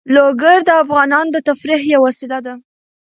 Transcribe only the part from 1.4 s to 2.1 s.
تفریح یوه